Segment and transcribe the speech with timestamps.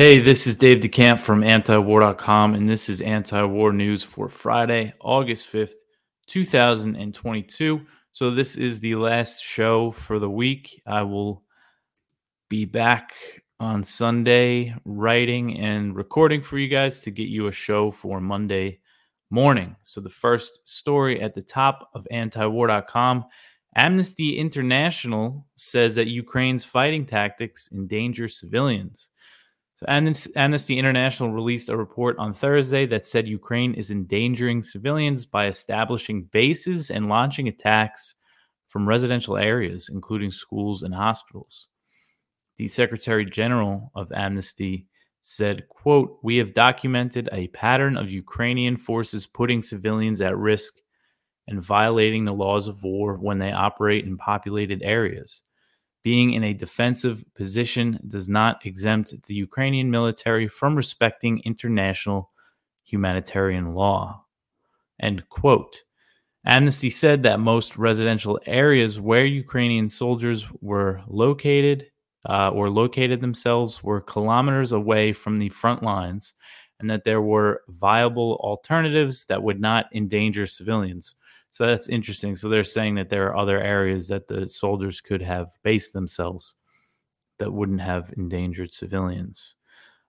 [0.00, 4.94] Hey, this is Dave DeCamp from antiwar.com, and this is anti war news for Friday,
[4.98, 5.74] August 5th,
[6.26, 7.82] 2022.
[8.10, 10.80] So, this is the last show for the week.
[10.86, 11.42] I will
[12.48, 13.12] be back
[13.60, 18.80] on Sunday writing and recording for you guys to get you a show for Monday
[19.28, 19.76] morning.
[19.82, 23.26] So, the first story at the top of antiwar.com
[23.76, 29.10] Amnesty International says that Ukraine's fighting tactics endanger civilians.
[29.80, 29.86] So
[30.36, 36.24] Amnesty International released a report on Thursday that said Ukraine is endangering civilians by establishing
[36.24, 38.14] bases and launching attacks
[38.68, 41.68] from residential areas, including schools and hospitals.
[42.58, 44.86] The Secretary General of Amnesty
[45.22, 50.74] said, quote, We have documented a pattern of Ukrainian forces putting civilians at risk
[51.48, 55.40] and violating the laws of war when they operate in populated areas
[56.02, 62.30] being in a defensive position does not exempt the Ukrainian military from respecting international
[62.84, 64.24] humanitarian law.
[65.00, 65.84] End quote.
[66.46, 71.86] Amnesty said that most residential areas where Ukrainian soldiers were located
[72.28, 76.34] uh, or located themselves were kilometers away from the front lines
[76.80, 81.14] and that there were viable alternatives that would not endanger civilians.
[81.50, 82.36] So that's interesting.
[82.36, 86.54] So they're saying that there are other areas that the soldiers could have based themselves
[87.38, 89.56] that wouldn't have endangered civilians.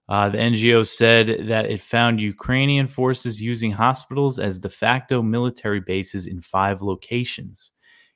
[0.07, 5.79] Uh, the NGO said that it found Ukrainian forces using hospitals as de facto military
[5.79, 7.71] bases in five locations.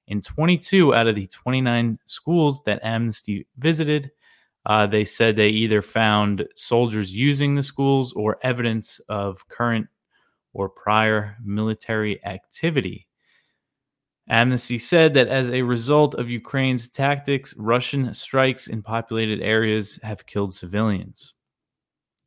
[0.07, 4.11] In 22 out of the 29 schools that Amnesty visited,
[4.65, 9.87] uh, they said they either found soldiers using the schools or evidence of current
[10.53, 13.04] or prior military activity.
[14.27, 20.25] Amnesty said that as a result of Ukraine's tactics, Russian strikes in populated areas have
[20.25, 21.33] killed civilians.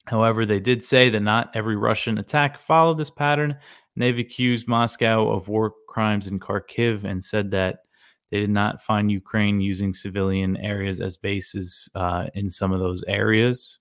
[0.07, 4.69] However, they did say that not every Russian attack followed this pattern, and they've accused
[4.69, 7.81] Moscow of war crimes in Kharkiv and said that
[8.31, 13.03] they did not find Ukraine using civilian areas as bases uh, in some of those
[13.09, 13.79] areas.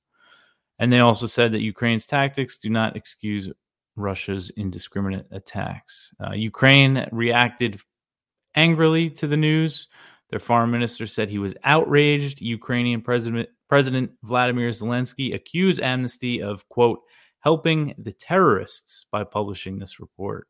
[0.80, 3.52] And they also said that Ukraine's tactics do not excuse
[3.96, 6.14] Russia's indiscriminate attacks.
[6.24, 7.80] Uh, Ukraine reacted
[8.58, 9.88] angrily to the news.
[10.30, 12.42] Their foreign minister said he was outraged.
[12.42, 17.00] Ukrainian President President Vladimir Zelensky accused Amnesty of quote
[17.40, 20.48] helping the terrorists by publishing this report.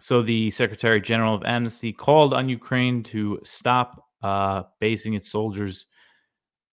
[0.00, 5.86] So the Secretary General of Amnesty called on Ukraine to stop uh, basing its soldiers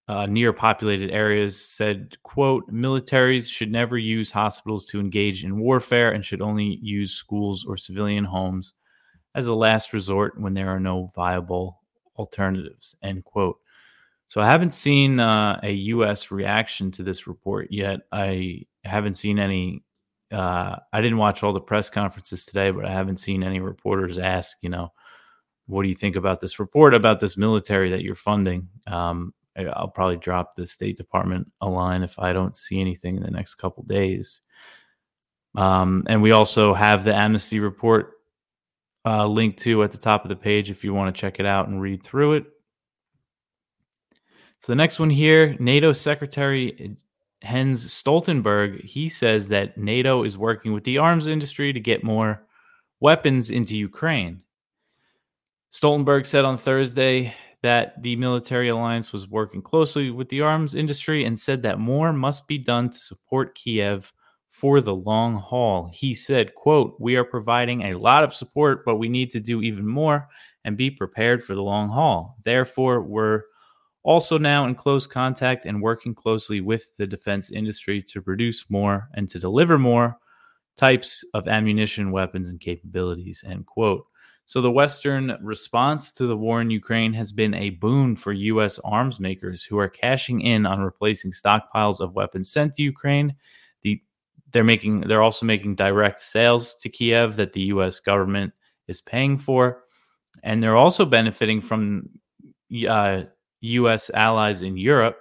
[0.07, 1.59] uh, near populated areas.
[1.59, 7.11] Said quote militaries should never use hospitals to engage in warfare and should only use
[7.11, 8.73] schools or civilian homes
[9.35, 11.81] as a last resort when there are no viable
[12.17, 12.95] alternatives.
[13.01, 13.59] End quote.
[14.27, 16.31] So I haven't seen uh, a U.S.
[16.31, 18.01] reaction to this report yet.
[18.11, 19.83] I haven't seen any.
[20.29, 24.17] Uh, I didn't watch all the press conferences today, but I haven't seen any reporters
[24.17, 24.91] ask, you know,
[25.67, 28.67] what do you think about this report about this military that you're funding?
[28.87, 33.23] Um, I'll probably drop the State Department a line if I don't see anything in
[33.23, 34.41] the next couple days.
[35.55, 38.16] Um, and we also have the amnesty report
[39.07, 41.45] uh, link to at the top of the page if you want to check it
[41.45, 42.45] out and read through it.
[44.59, 46.97] So the next one here, NATO Secretary
[47.41, 52.45] Jens Stoltenberg, he says that NATO is working with the arms industry to get more
[52.99, 54.41] weapons into Ukraine.
[55.71, 61.23] Stoltenberg said on Thursday that the military alliance was working closely with the arms industry
[61.23, 64.11] and said that more must be done to support Kiev
[64.57, 65.87] for the long haul.
[65.93, 69.61] He said, quote, "We are providing a lot of support, but we need to do
[69.61, 70.27] even more
[70.65, 72.35] and be prepared for the long haul.
[72.43, 73.43] Therefore, we're
[74.01, 79.09] also now in close contact and working closely with the defense industry to produce more
[79.13, 80.17] and to deliver more
[80.75, 84.07] types of ammunition, weapons, and capabilities." End quote.
[84.45, 88.79] So the Western response to the war in Ukraine has been a boon for U.S.
[88.83, 93.35] arms makers who are cashing in on replacing stockpiles of weapons sent to Ukraine
[94.51, 98.53] they're making they're also making direct sales to Kiev that the US government
[98.87, 99.83] is paying for.
[100.43, 102.09] And they're also benefiting from
[102.87, 103.23] uh,
[103.61, 105.19] US allies in Europe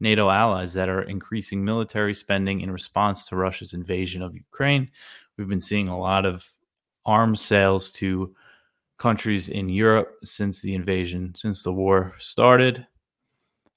[0.00, 4.90] NATO allies that are increasing military spending in response to Russia's invasion of Ukraine.
[5.36, 6.50] We've been seeing a lot of
[7.06, 8.34] arms sales to
[8.98, 12.86] countries in Europe since the invasion since the war started.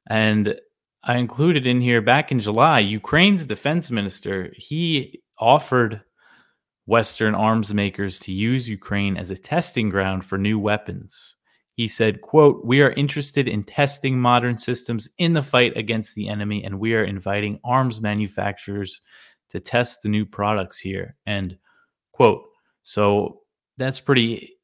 [0.10, 0.60] And
[1.04, 6.02] I included in here back in July, Ukraine's defense minister, he offered
[6.86, 11.36] Western arms makers to use Ukraine as a testing ground for new weapons.
[11.76, 16.28] he said, quote, We are interested in testing modern systems in the fight against the
[16.28, 19.02] enemy, and we are inviting arms manufacturers
[19.50, 21.16] to test the new products here.
[21.26, 21.58] And
[22.12, 22.44] quote.
[22.84, 23.42] So
[23.78, 24.57] that's pretty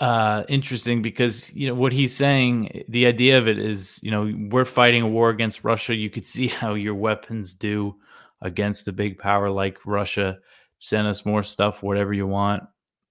[0.00, 2.84] uh, interesting because you know what he's saying.
[2.88, 5.94] The idea of it is, you know, we're fighting a war against Russia.
[5.94, 7.96] You could see how your weapons do
[8.40, 10.38] against a big power like Russia.
[10.78, 12.62] Send us more stuff, whatever you want,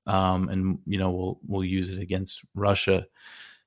[0.07, 3.05] um, and you know we'll we'll use it against Russia.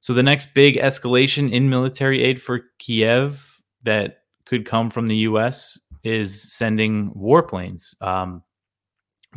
[0.00, 5.16] So the next big escalation in military aid for Kiev that could come from the
[5.18, 5.78] U.S.
[6.02, 7.94] is sending warplanes.
[8.02, 8.42] Um,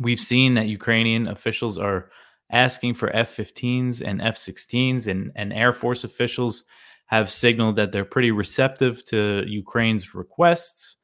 [0.00, 2.10] we've seen that Ukrainian officials are
[2.50, 6.64] asking for F-15s and F-16s, and and Air Force officials
[7.06, 10.96] have signaled that they're pretty receptive to Ukraine's requests.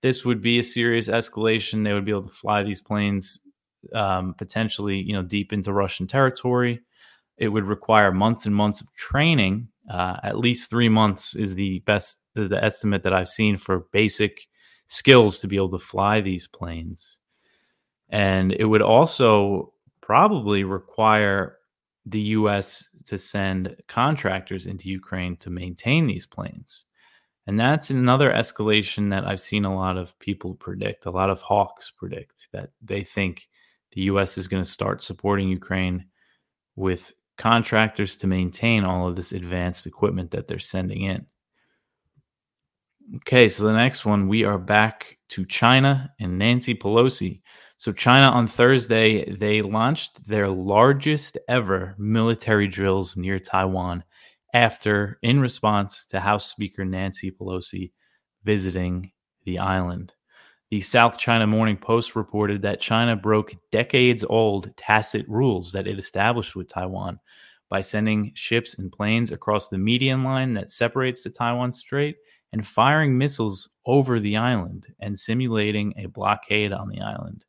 [0.00, 1.84] This would be a serious escalation.
[1.84, 3.40] They would be able to fly these planes
[3.94, 6.80] um, potentially, you know, deep into Russian territory.
[7.36, 9.68] It would require months and months of training.
[9.90, 13.86] Uh, at least three months is the best the, the estimate that I've seen for
[13.92, 14.46] basic
[14.86, 17.18] skills to be able to fly these planes.
[18.08, 19.72] And it would also
[20.10, 21.58] probably require
[22.04, 26.86] the US to send contractors into Ukraine to maintain these planes.
[27.46, 31.40] And that's another escalation that I've seen a lot of people predict, a lot of
[31.40, 33.48] hawks predict that they think
[33.92, 36.06] the US is going to start supporting Ukraine
[36.74, 41.24] with contractors to maintain all of this advanced equipment that they're sending in.
[43.18, 47.42] Okay, so the next one, we are back to China and Nancy Pelosi.
[47.80, 54.04] So, China on Thursday, they launched their largest ever military drills near Taiwan
[54.52, 57.92] after, in response to House Speaker Nancy Pelosi
[58.44, 59.12] visiting
[59.46, 60.12] the island.
[60.70, 65.98] The South China Morning Post reported that China broke decades old tacit rules that it
[65.98, 67.18] established with Taiwan
[67.70, 72.16] by sending ships and planes across the median line that separates the Taiwan Strait
[72.52, 77.46] and firing missiles over the island and simulating a blockade on the island.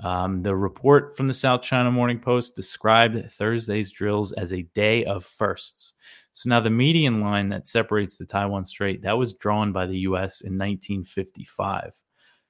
[0.00, 5.04] Um, the report from the South China Morning Post described Thursday's drills as a day
[5.04, 5.94] of firsts.
[6.32, 9.98] So now the median line that separates the Taiwan Strait that was drawn by the
[9.98, 10.40] U.S.
[10.40, 11.92] in 1955.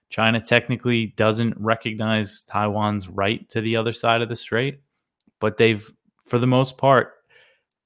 [0.09, 4.81] China technically doesn't recognize Taiwan's right to the other side of the strait,
[5.41, 5.91] but they've,
[6.27, 7.15] for the most part,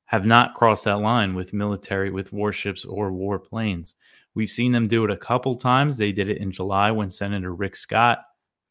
[0.06, 3.94] have not crossed that line with military, with warships or warplanes.
[4.35, 5.97] We've seen them do it a couple times.
[5.97, 8.19] They did it in July when Senator Rick Scott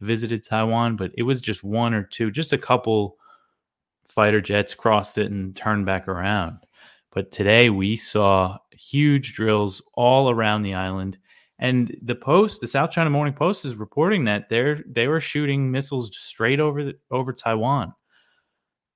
[0.01, 3.17] visited Taiwan, but it was just one or two, just a couple
[4.05, 6.57] fighter jets crossed it and turned back around.
[7.11, 11.17] But today we saw huge drills all around the island.
[11.57, 15.71] And the Post, the South China Morning Post, is reporting that they're they were shooting
[15.71, 17.93] missiles straight over the, over Taiwan.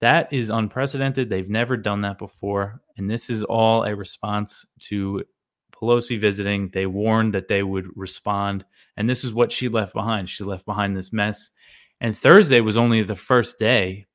[0.02, 1.30] That is unprecedented.
[1.30, 5.24] They've never done that before, and this is all a response to
[5.80, 6.70] Pelosi visiting.
[6.70, 8.66] They warned that they would respond
[9.00, 10.30] and this is what she left behind.
[10.30, 11.52] She left behind this mess.
[12.02, 14.08] And Thursday was only the first day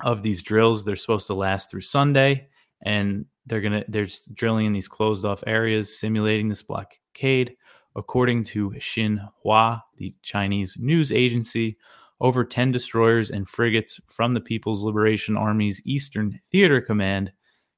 [0.00, 0.82] of these drills.
[0.82, 2.48] They're supposed to last through Sunday.
[2.82, 7.54] And they're gonna they're drilling in these closed off areas, simulating this blockade.
[7.94, 11.76] According to Xinhua, the Chinese news agency,
[12.18, 17.30] over 10 destroyers and frigates from the People's Liberation Army's Eastern Theater Command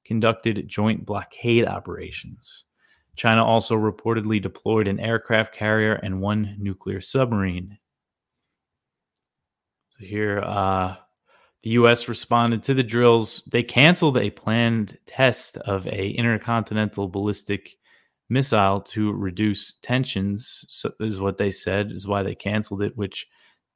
[0.05, 2.67] conducted joint blockade operations.
[3.16, 7.79] China also reportedly deployed an aircraft carrier and one nuclear submarine.
[9.91, 10.96] So here, uh,
[11.62, 12.08] the U.S.
[12.08, 13.43] responded to the drills.
[13.46, 17.77] They canceled a planned test of a intercontinental ballistic
[18.29, 20.65] missile to reduce tensions.
[20.69, 21.93] So is what they said.
[21.93, 22.96] Is why they canceled it.
[22.96, 23.27] Which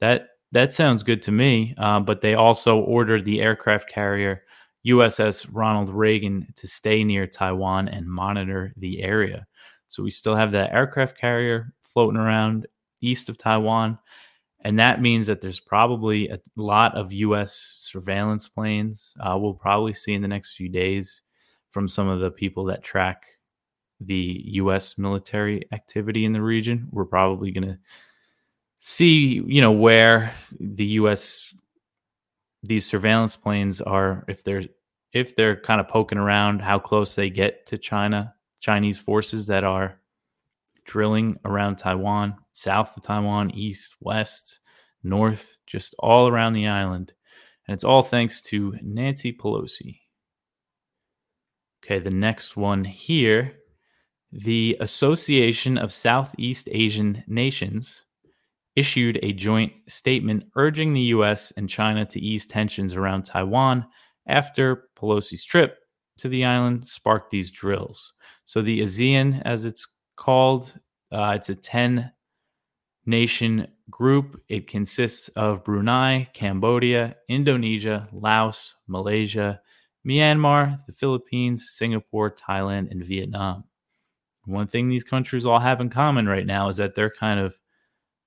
[0.00, 1.74] that that sounds good to me.
[1.78, 4.42] Uh, but they also ordered the aircraft carrier
[4.87, 9.47] USS Ronald Reagan to stay near Taiwan and monitor the area.
[9.88, 12.66] So we still have that aircraft carrier floating around
[13.00, 13.99] east of Taiwan.
[14.62, 19.14] And that means that there's probably a lot of US surveillance planes.
[19.20, 21.23] Uh, we'll probably see in the next few days
[21.70, 23.25] from some of the people that track
[24.00, 26.88] the US military activity in the region.
[26.90, 27.78] We're probably going to
[28.78, 31.52] see, you know, where the US
[32.68, 34.64] these surveillance planes are if they're
[35.12, 39.64] if they're kind of poking around how close they get to China, Chinese forces that
[39.64, 39.98] are
[40.84, 44.60] drilling around Taiwan, south of Taiwan, east, west,
[45.02, 47.12] north, just all around the island.
[47.66, 50.00] And it's all thanks to Nancy Pelosi.
[51.82, 53.54] Okay, the next one here
[54.30, 58.04] the Association of Southeast Asian Nations
[58.78, 61.52] issued a joint statement urging the U.S.
[61.56, 63.85] and China to ease tensions around Taiwan
[64.28, 65.78] after Pelosi's trip
[66.18, 68.12] to the island sparked these drills.
[68.44, 70.78] So the ASEAN, as it's called,
[71.11, 72.12] uh, it's a 10
[73.04, 74.40] nation group.
[74.49, 79.61] It consists of Brunei, Cambodia, Indonesia, Laos, Malaysia,
[80.06, 83.64] Myanmar, the Philippines, Singapore, Thailand, and Vietnam.
[84.44, 87.58] One thing these countries all have in common right now is that they're kind of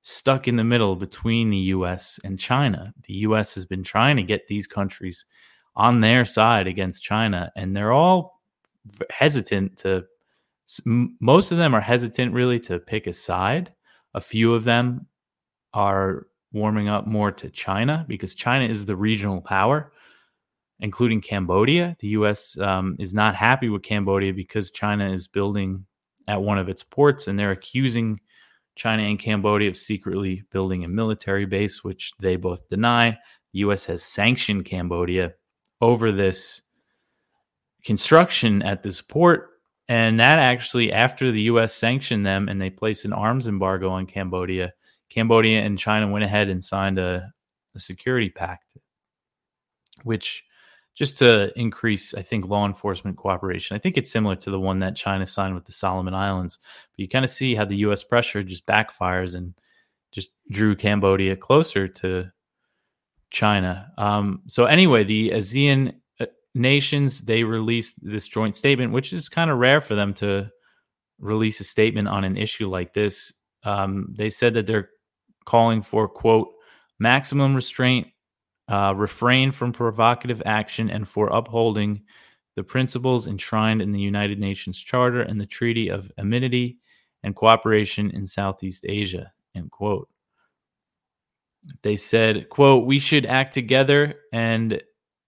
[0.02, 2.94] stuck in the middle between the US and China.
[3.04, 5.26] The US has been trying to get these countries
[5.76, 8.42] on their side against China, and they're all
[9.10, 10.04] hesitant to,
[10.86, 13.74] most of them are hesitant really to pick a side.
[14.14, 15.08] A few of them
[15.74, 19.94] are warming up more to China because China is the regional power,
[20.80, 21.96] including Cambodia.
[22.00, 25.86] The US um, is not happy with Cambodia because China is building
[26.28, 28.20] at one of its ports, and they're accusing
[28.76, 33.12] China and Cambodia of secretly building a military base, which they both deny.
[33.54, 33.86] The U.S.
[33.86, 35.34] has sanctioned Cambodia
[35.82, 36.62] over this
[37.84, 39.50] construction at this port.
[39.88, 41.74] And that actually, after the U.S.
[41.74, 44.74] sanctioned them and they placed an arms embargo on Cambodia,
[45.10, 47.34] Cambodia and China went ahead and signed a,
[47.76, 48.78] a security pact,
[50.04, 50.46] which
[50.94, 53.76] just to increase, I think, law enforcement cooperation.
[53.76, 56.58] I think it's similar to the one that China signed with the Solomon Islands.
[56.92, 58.04] But you kind of see how the U.S.
[58.04, 59.54] pressure just backfires and
[60.12, 62.32] just drew Cambodia closer to
[63.30, 63.92] China.
[63.98, 69.50] Um, so anyway, the ASEAN uh, nations they released this joint statement, which is kind
[69.50, 70.50] of rare for them to
[71.20, 73.32] release a statement on an issue like this.
[73.64, 74.90] Um, they said that they're
[75.46, 76.50] calling for quote
[77.00, 78.08] maximum restraint
[78.72, 82.02] uh, refrain from provocative action, and for upholding
[82.56, 86.78] the principles enshrined in the United Nations Charter and the Treaty of Amity
[87.24, 89.34] and Cooperation in Southeast Asia.
[89.56, 90.08] End quote.
[91.82, 94.82] They said, quote, we should act together and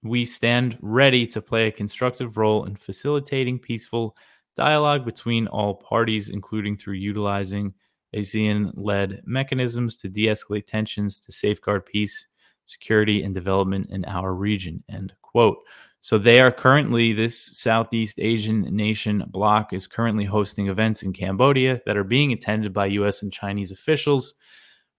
[0.04, 4.16] we stand ready to play a constructive role in facilitating peaceful
[4.56, 7.74] dialogue between all parties, including through utilizing
[8.16, 12.26] ASEAN led mechanisms to de escalate tensions, to safeguard peace
[12.66, 14.84] security, and development in our region.
[14.90, 15.58] End quote.
[16.02, 21.82] So they are currently, this Southeast Asian nation bloc is currently hosting events in Cambodia
[21.86, 23.22] that are being attended by U.S.
[23.22, 24.34] and Chinese officials.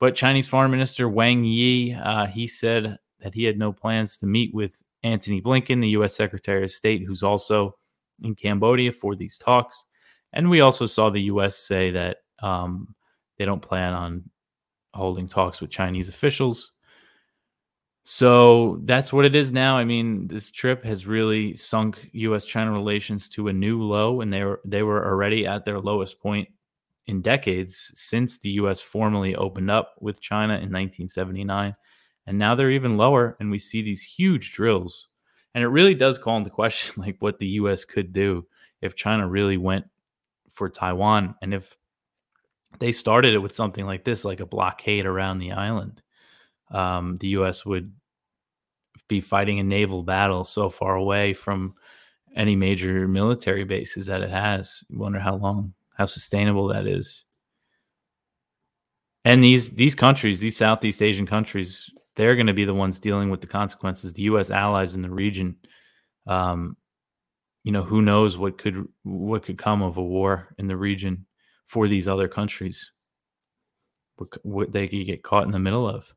[0.01, 4.27] But Chinese Foreign Minister Wang Yi, uh, he said that he had no plans to
[4.27, 6.17] meet with Antony Blinken, the U.S.
[6.17, 7.77] Secretary of State, who's also
[8.23, 9.85] in Cambodia for these talks.
[10.33, 11.57] And we also saw the U.S.
[11.59, 12.95] say that um,
[13.39, 14.31] they don't plan on
[14.95, 16.73] holding talks with Chinese officials.
[18.05, 19.79] So that's what it is now.
[19.79, 24.45] I mean, this trip has really sunk U.S.-China relations to a new low, and they
[24.45, 26.49] were they were already at their lowest point
[27.07, 28.81] in decades since the U.S.
[28.83, 31.75] formally opened up with China in 1979,
[32.27, 33.39] and now they're even lower.
[33.41, 35.09] And we see these huge drills,
[35.55, 37.87] and it really does call into question like what the U.S.
[37.87, 38.47] could do
[38.83, 39.87] if China really went
[40.51, 41.75] for Taiwan, and if
[42.81, 46.03] they started it with something like this, like a blockade around the island
[46.71, 47.65] um, the U.S.
[47.65, 47.93] would
[49.09, 51.75] be fighting a naval battle so far away from
[52.37, 54.83] any major military bases that it has.
[54.89, 57.25] You wonder how long, how sustainable that is.
[59.25, 63.31] And these these countries, these Southeast Asian countries, they're going to be the ones dealing
[63.31, 64.13] with the consequences.
[64.13, 64.51] The U.S.
[64.51, 65.57] allies in the region,
[66.27, 66.77] um,
[67.63, 71.27] you know, who knows what could what could come of a war in the region
[71.67, 72.91] for these other countries,
[74.17, 76.13] what, what they could get caught in the middle of.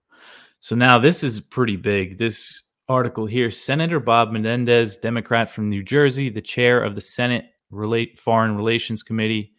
[0.67, 2.17] So now this is pretty big.
[2.17, 7.45] This article here Senator Bob Menendez, Democrat from New Jersey, the chair of the Senate
[7.71, 9.53] Relate Foreign Relations Committee,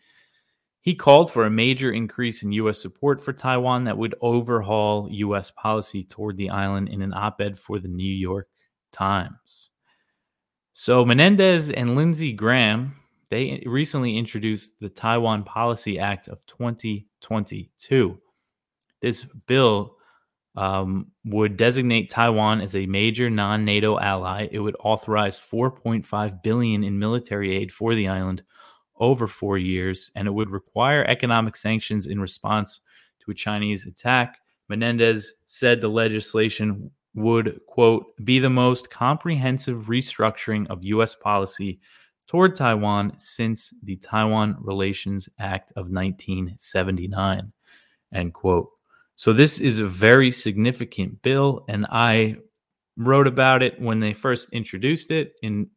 [0.82, 2.82] he called for a major increase in U.S.
[2.82, 5.50] support for Taiwan that would overhaul U.S.
[5.50, 8.48] policy toward the island in an op ed for the New York
[8.92, 9.70] Times.
[10.74, 12.96] So Menendez and Lindsey Graham,
[13.30, 18.20] they recently introduced the Taiwan Policy Act of 2022.
[19.00, 19.94] This bill
[20.58, 24.48] um, would designate Taiwan as a major non-NATO ally.
[24.50, 28.42] It would authorize 4.5 billion in military aid for the island
[28.98, 32.80] over four years, and it would require economic sanctions in response
[33.20, 34.38] to a Chinese attack.
[34.68, 41.14] Menendez said the legislation would, quote, be the most comprehensive restructuring of U.S.
[41.14, 41.78] policy
[42.26, 47.52] toward Taiwan since the Taiwan Relations Act of 1979,
[48.12, 48.70] end quote.
[49.18, 52.36] So this is a very significant bill, and I
[52.96, 55.70] wrote about it when they first introduced it in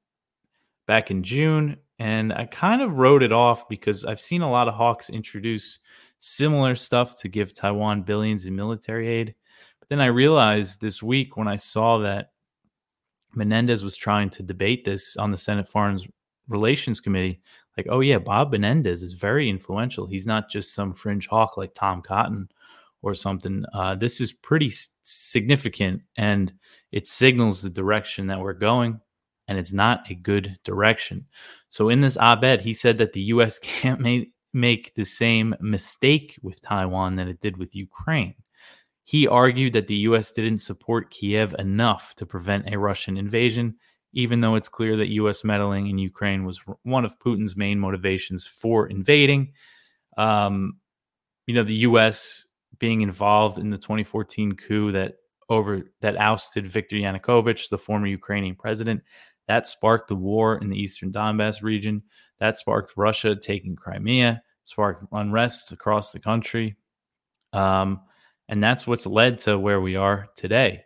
[0.86, 4.68] back in June, and I kind of wrote it off because I've seen a lot
[4.68, 5.80] of hawks introduce
[6.20, 9.34] similar stuff to give Taiwan billions in military aid.
[9.80, 12.34] But then I realized this week when I saw that
[13.34, 15.98] Menendez was trying to debate this on the Senate Foreign
[16.48, 17.42] Relations Committee.
[17.76, 20.06] Like, oh yeah, Bob Menendez is very influential.
[20.06, 22.48] He's not just some fringe hawk like Tom Cotton
[23.02, 23.64] or something.
[23.74, 24.72] Uh, this is pretty
[25.04, 26.54] significant, and
[26.92, 29.00] it signals the direction that we're going,
[29.48, 31.26] and it's not a good direction.
[31.70, 33.60] So, in this op ed, he said that the U.S.
[33.64, 38.36] can't make, make the same mistake with Taiwan that it did with Ukraine.
[39.04, 40.32] He argued that the U.S.
[40.32, 43.76] didn't support Kiev enough to prevent a Russian invasion,
[44.14, 45.44] even though it's clear that U.S.
[45.44, 49.54] meddling in Ukraine was one of Putin's main motivations for invading.
[50.18, 50.78] Um,
[51.48, 52.46] you know, the U.S.
[52.80, 55.16] being involved in the 2014 coup that
[55.50, 59.02] over that ousted Viktor Yanukovych, the former Ukrainian president,
[59.48, 62.04] that sparked the war in the eastern Donbass region.
[62.40, 66.78] That sparked Russia taking Crimea, sparked unrest across the country.
[67.54, 68.02] Um,
[68.48, 70.84] and that's what's led to where we are today.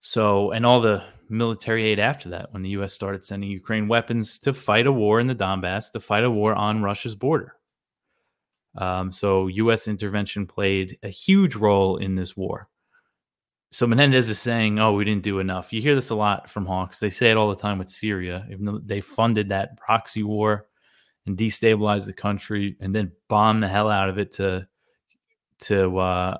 [0.00, 2.92] So, and all the military aid after that, when the U.S.
[2.92, 6.54] started sending Ukraine weapons to fight a war in the Donbass, to fight a war
[6.54, 7.54] on Russia's border.
[8.76, 9.88] Um, so, U.S.
[9.88, 12.68] intervention played a huge role in this war.
[13.70, 15.72] So, Menendez is saying, oh, we didn't do enough.
[15.72, 16.98] You hear this a lot from Hawks.
[16.98, 18.46] They say it all the time with Syria,
[18.84, 20.66] they funded that proxy war
[21.26, 24.66] and destabilized the country and then bombed the hell out of it to
[25.60, 26.38] to uh,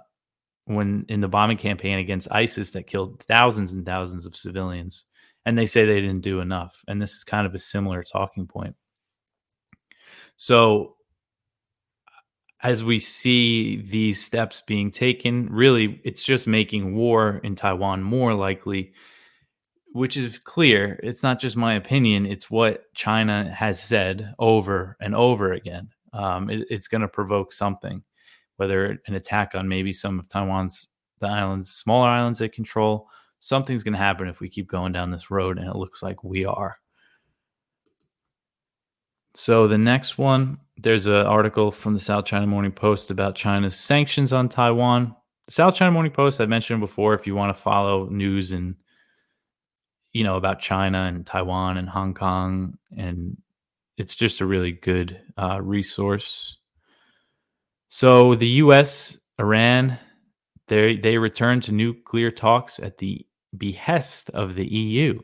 [0.65, 5.07] when in the bombing campaign against ISIS that killed thousands and thousands of civilians.
[5.45, 6.85] And they say they didn't do enough.
[6.87, 8.77] And this is kind of a similar talking point.
[10.37, 10.97] So,
[12.63, 18.35] as we see these steps being taken, really, it's just making war in Taiwan more
[18.35, 18.93] likely,
[19.93, 20.99] which is clear.
[21.03, 25.91] It's not just my opinion, it's what China has said over and over again.
[26.13, 28.03] Um, it, it's going to provoke something
[28.57, 30.89] whether an attack on maybe some of Taiwan's
[31.19, 33.09] the islands, smaller islands they control.
[33.41, 36.23] Something's going to happen if we keep going down this road, and it looks like
[36.23, 36.77] we are.
[39.35, 43.79] So the next one, there's an article from the South China Morning Post about China's
[43.79, 45.17] sanctions on Taiwan.
[45.47, 48.77] The South China Morning Post, I mentioned before, if you want to follow news and
[50.13, 53.39] you know about China and Taiwan and Hong Kong, and
[53.97, 56.59] it's just a really good uh, resource.
[57.89, 59.99] So the U.S., Iran,
[60.69, 65.21] they they returned to nuclear talks at the behest of the EU.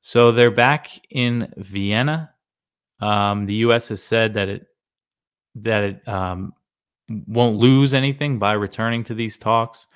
[0.00, 2.30] So they're back in Vienna.
[3.00, 3.88] Um, the U.S.
[3.88, 4.66] has said that it
[5.56, 6.52] that it um,
[7.08, 9.86] won't lose anything by returning to these talks.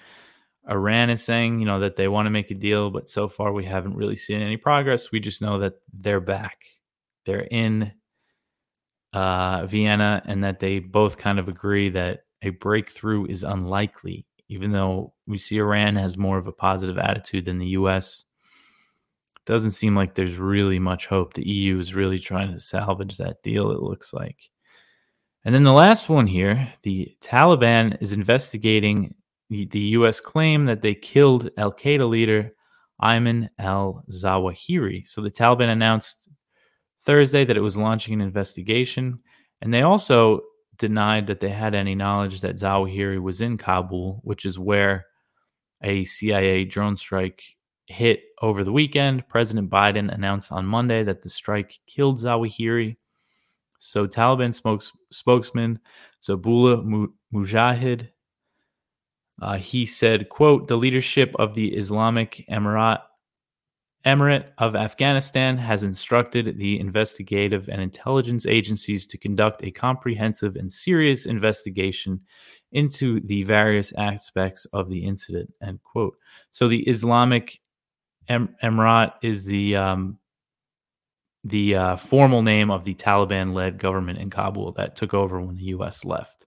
[0.69, 3.53] Iran is saying, you know, that they want to make a deal, but so far
[3.53, 5.11] we haven't really seen any progress.
[5.11, 6.65] We just know that they're back.
[7.27, 7.93] They're in
[9.13, 14.73] uh, Vienna, and that they both kind of agree that a breakthrough is unlikely, even
[14.73, 18.25] though we see Iran has more of a positive attitude than the U.S.
[19.51, 21.35] Doesn't seem like there's really much hope.
[21.35, 24.39] The EU is really trying to salvage that deal, it looks like.
[25.45, 29.13] And then the last one here the Taliban is investigating
[29.49, 30.21] the, the U.S.
[30.21, 32.53] claim that they killed Al Qaeda leader
[33.03, 35.05] Ayman al Zawahiri.
[35.09, 36.29] So the Taliban announced
[37.03, 39.19] Thursday that it was launching an investigation.
[39.61, 40.43] And they also
[40.79, 45.07] denied that they had any knowledge that Zawahiri was in Kabul, which is where
[45.83, 47.43] a CIA drone strike
[47.91, 49.29] hit over the weekend.
[49.29, 52.97] President Biden announced on Monday that the strike killed Zawahiri.
[53.79, 55.81] So Taliban spokes, spokesman
[56.23, 58.09] Zabihullah Mujahid,
[59.43, 63.01] uh, he said, quote, the leadership of the Islamic Emirate
[64.07, 70.73] Emirate of Afghanistan has instructed the investigative and intelligence agencies to conduct a comprehensive and
[70.73, 72.19] serious investigation
[72.73, 75.53] into the various aspects of the incident.
[75.63, 76.17] End quote.
[76.51, 77.61] So the Islamic
[78.29, 80.19] em- Emirate is the um,
[81.45, 85.65] the uh, formal name of the Taliban-led government in Kabul that took over when the
[85.65, 86.05] U.S.
[86.05, 86.47] left.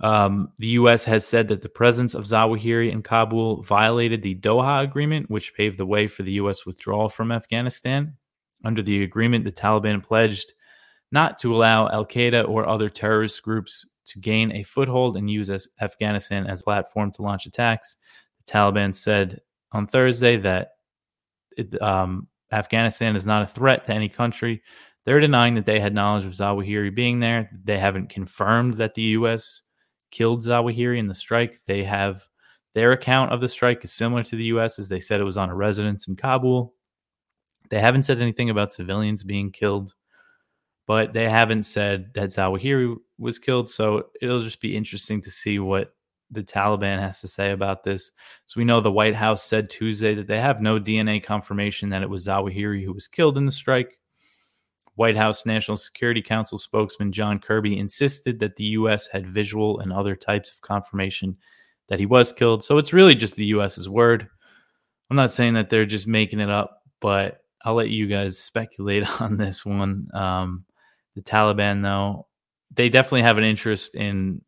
[0.00, 1.04] Um, the U.S.
[1.04, 5.78] has said that the presence of Zawahiri in Kabul violated the Doha Agreement, which paved
[5.78, 6.66] the way for the U.S.
[6.66, 8.16] withdrawal from Afghanistan.
[8.64, 10.52] Under the agreement, the Taliban pledged
[11.12, 15.68] not to allow Al Qaeda or other terrorist groups to gain a foothold and use
[15.80, 17.96] Afghanistan as a platform to launch attacks.
[18.44, 19.40] The Taliban said
[19.74, 20.70] on Thursday that
[21.56, 24.62] it, um, Afghanistan is not a threat to any country.
[25.04, 27.50] They're denying that they had knowledge of Zawahiri being there.
[27.64, 29.60] They haven't confirmed that the U.S
[30.14, 31.60] killed Zawahiri in the strike.
[31.66, 32.24] They have
[32.74, 34.78] their account of the strike is similar to the U.S.
[34.78, 36.72] as they said it was on a residence in Kabul.
[37.68, 39.94] They haven't said anything about civilians being killed,
[40.86, 43.68] but they haven't said that Zawahiri was killed.
[43.68, 45.93] So it'll just be interesting to see what
[46.34, 48.10] the Taliban has to say about this.
[48.46, 52.02] So we know the White House said Tuesday that they have no DNA confirmation that
[52.02, 53.98] it was Zawahiri who was killed in the strike.
[54.96, 59.08] White House National Security Council spokesman John Kirby insisted that the U.S.
[59.08, 61.36] had visual and other types of confirmation
[61.88, 62.64] that he was killed.
[62.64, 64.28] So it's really just the U.S.'s word.
[65.10, 69.08] I'm not saying that they're just making it up, but I'll let you guys speculate
[69.20, 70.08] on this one.
[70.14, 70.64] Um,
[71.14, 72.26] the Taliban, though,
[72.72, 74.42] they definitely have an interest in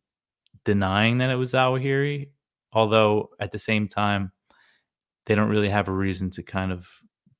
[0.66, 2.28] denying that it was Zawahiri,
[2.74, 4.32] although at the same time,
[5.24, 6.86] they don't really have a reason to kind of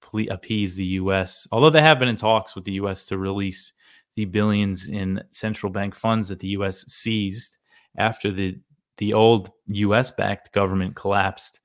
[0.00, 1.46] ple- appease the U.S.
[1.52, 3.04] Although they have been in talks with the U.S.
[3.06, 3.74] to release
[4.14, 6.86] the billions in central bank funds that the U.S.
[6.90, 7.58] seized
[7.98, 8.58] after the
[8.98, 10.10] the old U.S.
[10.10, 11.60] backed government collapsed.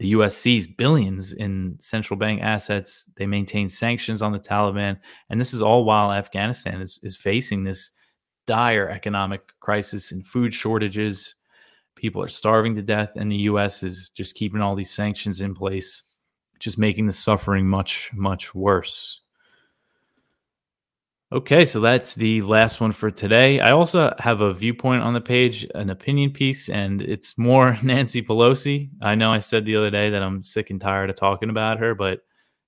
[0.00, 0.36] The U.S.
[0.36, 3.06] seized billions in central bank assets.
[3.16, 4.98] They maintain sanctions on the Taliban,
[5.30, 7.90] and this is all while Afghanistan is, is facing this
[8.46, 11.34] dire economic crisis and food shortages.
[11.94, 13.82] People are starving to death, and the U.S.
[13.82, 16.02] is just keeping all these sanctions in place,
[16.58, 19.20] just making the suffering much, much worse.
[21.32, 23.58] Okay, so that's the last one for today.
[23.58, 28.22] I also have a viewpoint on the page, an opinion piece, and it's more Nancy
[28.22, 28.90] Pelosi.
[29.00, 31.78] I know I said the other day that I'm sick and tired of talking about
[31.78, 32.20] her, but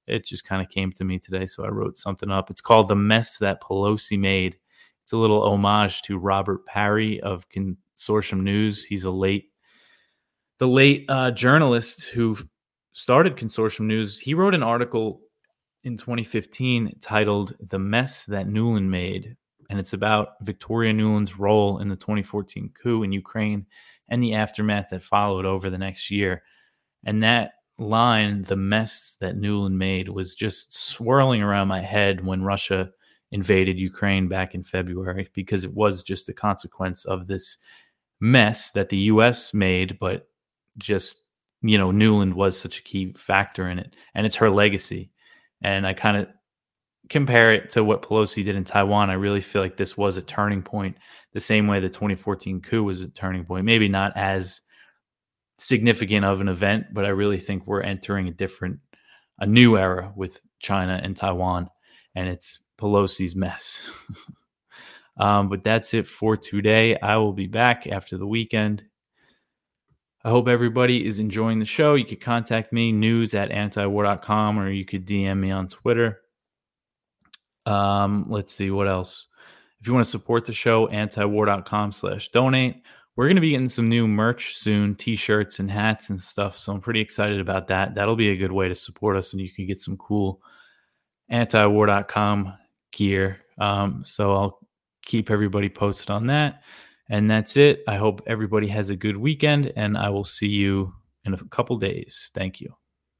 [0.07, 2.51] it just kind of came to me today, so I wrote something up.
[2.51, 4.57] It's called The Mess That Pelosi Made.
[5.05, 8.87] It's a little homage to Robert Parry of Consortium News.
[8.87, 9.51] He's a late,
[10.59, 12.39] the late uh, journalist who
[12.95, 14.19] started Consortium News.
[14.19, 15.21] He wrote an article
[15.83, 19.37] in 2015 titled The Mess That Nuland Made.
[19.69, 23.67] And it's about Victoria Nuland's role in the 2014 coup in Ukraine
[24.09, 26.43] and the aftermath that followed over the next year.
[27.05, 32.43] And that line, the mess that Nuland made, was just swirling around my head when
[32.43, 32.91] Russia
[33.33, 37.59] invaded Ukraine back in February because it was just a consequence of this
[38.21, 40.29] mess that the US made, but
[40.79, 41.19] just,
[41.63, 43.97] you know, Nuland was such a key factor in it.
[44.15, 45.11] And it's her legacy.
[45.63, 46.29] And I kind of
[47.09, 49.11] compare it to what Pelosi did in Taiwan.
[49.11, 50.97] I really feel like this was a turning point,
[51.33, 53.65] the same way the 2014 coup was a turning point.
[53.65, 54.61] Maybe not as
[55.59, 58.81] significant of an event, but I really think we're entering a different,
[59.39, 61.69] a new era with China and Taiwan,
[62.15, 63.91] and it's Pelosi's mess.
[65.19, 66.99] um, but that's it for today.
[66.99, 68.85] I will be back after the weekend.
[70.25, 71.95] I hope everybody is enjoying the show.
[71.95, 76.21] You could contact me, news at antiwar.com, or you could DM me on Twitter.
[77.67, 79.27] Um, let's see what else.
[79.81, 82.83] If you want to support the show, antiwar.com slash donate.
[83.17, 86.57] We're going to be getting some new merch soon, t-shirts and hats and stuff.
[86.57, 87.95] So I'm pretty excited about that.
[87.95, 90.41] That'll be a good way to support us and you can get some cool
[91.31, 92.55] antiwar.com
[92.93, 93.41] gear.
[93.59, 94.59] Um, so I'll
[95.05, 96.63] keep everybody posted on that.
[97.11, 97.85] And that's it.
[97.87, 101.77] I hope everybody has a good weekend, and I will see you in a couple
[101.77, 102.31] days.
[102.35, 102.75] Thank you.